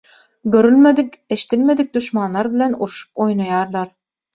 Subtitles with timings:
[0.55, 3.99] görülmedik, eşdilmedik duşmanlar bilen urşup oýnaýarlar.